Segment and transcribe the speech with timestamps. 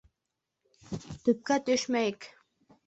[1.29, 2.31] Төпкә төшмәйек!